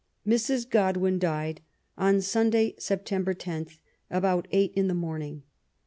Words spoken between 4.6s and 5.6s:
in the morning.